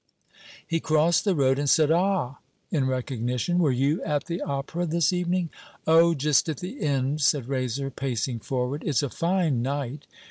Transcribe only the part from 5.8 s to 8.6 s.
'Oh, just at the end,' said Raiser, pacing